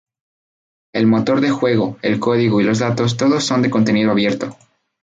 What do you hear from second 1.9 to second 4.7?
el código y los datos, todos son de contenido abierto.